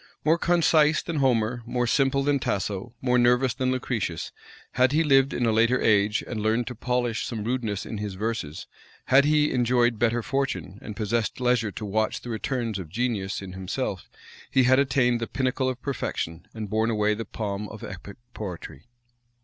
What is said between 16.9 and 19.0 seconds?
the palm of epic poetry.